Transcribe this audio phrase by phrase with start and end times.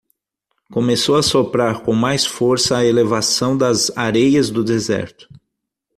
[0.71, 5.29] Começou a soprar com mais força a elevação das areias do deserto.